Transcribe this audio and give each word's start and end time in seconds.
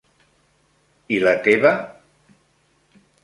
I 1.17 1.19
la 1.25 1.33
teva?? 1.47 1.75